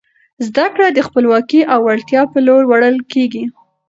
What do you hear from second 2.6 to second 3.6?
وړل کیږي.